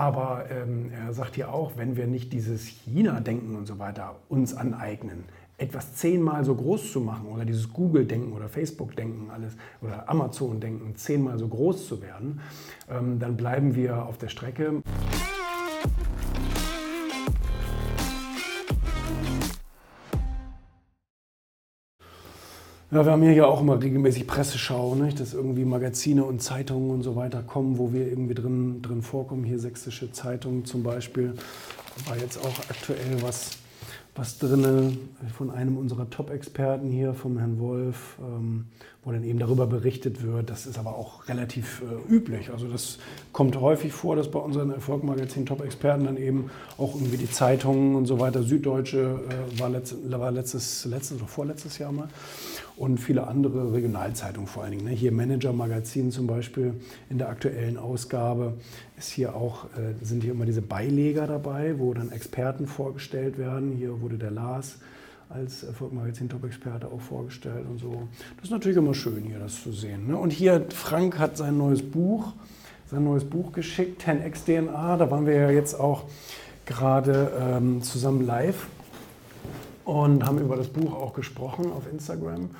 [0.00, 4.54] Aber ähm, er sagt hier auch, wenn wir nicht dieses China-Denken und so weiter uns
[4.54, 5.24] aneignen,
[5.58, 11.38] etwas zehnmal so groß zu machen oder dieses Google-Denken oder Facebook-Denken alles oder Amazon-Denken zehnmal
[11.38, 12.40] so groß zu werden,
[12.90, 14.82] ähm, dann bleiben wir auf der Strecke.
[22.92, 25.20] Ja, wir haben hier ja auch immer regelmäßig Presseschau, nicht?
[25.20, 29.44] dass irgendwie Magazine und Zeitungen und so weiter kommen, wo wir irgendwie drin, drin vorkommen.
[29.44, 31.34] Hier Sächsische Zeitung zum Beispiel.
[32.08, 33.60] War jetzt auch aktuell was
[34.16, 34.98] was drin
[35.36, 38.66] von einem unserer Top-Experten hier, vom Herrn Wolf, ähm,
[39.04, 40.50] wo dann eben darüber berichtet wird.
[40.50, 42.50] Das ist aber auch relativ äh, üblich.
[42.50, 42.98] Also das
[43.32, 48.06] kommt häufig vor, dass bei unseren Erfolgmagazin Top-Experten dann eben auch irgendwie die Zeitungen und
[48.06, 52.08] so weiter, Süddeutsche äh, war, letzt, war letztes, letztes oder vorletztes Jahr mal
[52.80, 54.86] und viele andere Regionalzeitungen vor allen Dingen.
[54.86, 54.92] Ne?
[54.92, 56.72] Hier Manager Magazin zum Beispiel
[57.10, 58.54] in der aktuellen Ausgabe
[58.96, 63.72] ist hier auch, äh, sind hier immer diese Beileger dabei, wo dann Experten vorgestellt werden.
[63.72, 64.78] Hier wurde der Lars
[65.28, 68.08] als Erfolgmagazin Top-Experte auch vorgestellt und so.
[68.36, 70.06] Das ist natürlich immer schön hier, das zu sehen.
[70.06, 70.16] Ne?
[70.16, 72.32] Und hier, Frank hat sein neues Buch,
[72.90, 74.96] sein neues Buch geschickt, 10x DNA.
[74.96, 76.04] Da waren wir ja jetzt auch
[76.64, 78.68] gerade ähm, zusammen live
[79.84, 82.50] und haben über das Buch auch gesprochen auf Instagram.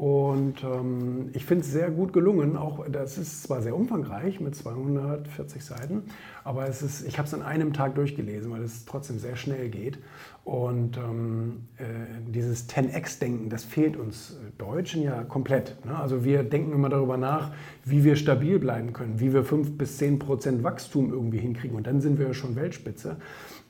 [0.00, 2.56] Und ähm, ich finde es sehr gut gelungen.
[2.56, 6.04] Auch das ist zwar sehr umfangreich mit 240 Seiten,
[6.42, 9.68] aber es ist, ich habe es an einem Tag durchgelesen, weil es trotzdem sehr schnell
[9.68, 9.98] geht.
[10.42, 11.82] Und ähm, äh,
[12.26, 15.76] dieses 10x-Denken, das fehlt uns Deutschen ja komplett.
[15.84, 15.94] Ne?
[15.94, 17.52] Also wir denken immer darüber nach,
[17.84, 21.76] wie wir stabil bleiben können, wie wir 5 bis 10 Prozent Wachstum irgendwie hinkriegen.
[21.76, 23.16] Und dann sind wir schon Weltspitze.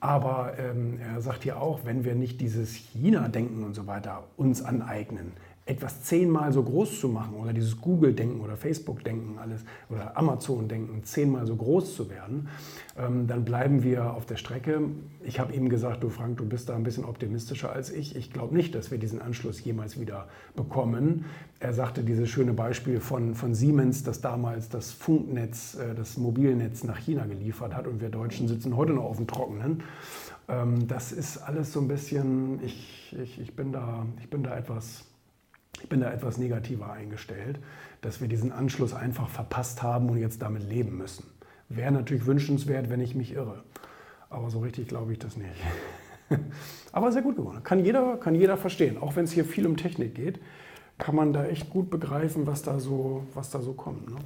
[0.00, 4.60] Aber ähm, er sagt hier auch, wenn wir nicht dieses China-Denken und so weiter uns
[4.62, 5.32] aneignen,
[5.68, 11.46] etwas zehnmal so groß zu machen oder dieses Google-Denken oder Facebook-Denken alles oder Amazon-Denken zehnmal
[11.46, 12.48] so groß zu werden,
[12.96, 14.80] ähm, dann bleiben wir auf der Strecke.
[15.22, 18.16] Ich habe ihm gesagt, du Frank, du bist da ein bisschen optimistischer als ich.
[18.16, 21.26] Ich glaube nicht, dass wir diesen Anschluss jemals wieder bekommen.
[21.60, 26.82] Er sagte dieses schöne Beispiel von, von Siemens, das damals das Funknetz, äh, das Mobilnetz
[26.82, 29.82] nach China geliefert hat und wir Deutschen sitzen heute noch auf dem Trockenen.
[30.48, 34.56] Ähm, das ist alles so ein bisschen, ich, ich, ich, bin, da, ich bin da
[34.56, 35.04] etwas
[35.82, 37.58] ich bin da etwas negativer eingestellt,
[38.00, 41.24] dass wir diesen Anschluss einfach verpasst haben und jetzt damit leben müssen.
[41.68, 43.62] Wäre natürlich wünschenswert, wenn ich mich irre.
[44.30, 45.50] Aber so richtig glaube ich das nicht.
[46.92, 47.62] Aber sehr gut geworden.
[47.62, 48.98] Kann jeder, kann jeder verstehen.
[48.98, 50.40] Auch wenn es hier viel um Technik geht,
[50.98, 54.10] kann man da echt gut begreifen, was da so, was da so kommt.
[54.10, 54.16] Ne?